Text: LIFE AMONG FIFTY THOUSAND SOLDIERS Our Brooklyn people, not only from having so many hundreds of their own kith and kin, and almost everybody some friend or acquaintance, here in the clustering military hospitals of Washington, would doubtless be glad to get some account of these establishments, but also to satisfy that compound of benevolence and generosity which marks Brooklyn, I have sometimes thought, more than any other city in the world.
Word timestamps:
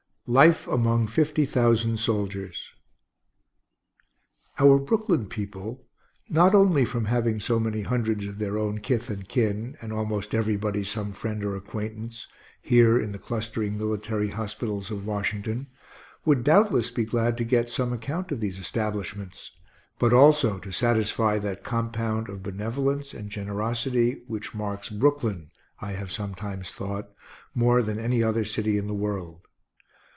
LIFE 0.27 0.65
AMONG 0.69 1.07
FIFTY 1.07 1.45
THOUSAND 1.45 1.99
SOLDIERS 1.99 2.71
Our 4.59 4.79
Brooklyn 4.79 5.27
people, 5.27 5.83
not 6.29 6.55
only 6.55 6.85
from 6.85 7.03
having 7.05 7.41
so 7.41 7.59
many 7.59 7.81
hundreds 7.81 8.25
of 8.27 8.39
their 8.39 8.57
own 8.57 8.77
kith 8.79 9.09
and 9.09 9.27
kin, 9.27 9.75
and 9.81 9.91
almost 9.91 10.33
everybody 10.33 10.85
some 10.85 11.11
friend 11.11 11.43
or 11.43 11.57
acquaintance, 11.57 12.27
here 12.61 12.97
in 12.97 13.11
the 13.11 13.19
clustering 13.19 13.77
military 13.77 14.29
hospitals 14.29 14.89
of 14.89 15.05
Washington, 15.05 15.67
would 16.23 16.45
doubtless 16.45 16.91
be 16.91 17.03
glad 17.03 17.35
to 17.35 17.43
get 17.43 17.69
some 17.69 17.91
account 17.91 18.31
of 18.31 18.39
these 18.39 18.57
establishments, 18.57 19.51
but 19.99 20.13
also 20.13 20.59
to 20.59 20.71
satisfy 20.71 21.39
that 21.39 21.65
compound 21.65 22.29
of 22.29 22.41
benevolence 22.41 23.13
and 23.13 23.29
generosity 23.31 24.23
which 24.27 24.55
marks 24.55 24.87
Brooklyn, 24.87 25.51
I 25.81 25.91
have 25.91 26.09
sometimes 26.11 26.71
thought, 26.71 27.09
more 27.53 27.83
than 27.83 27.99
any 27.99 28.23
other 28.23 28.45
city 28.45 28.77
in 28.77 28.87
the 28.87 28.93
world. 28.93 29.41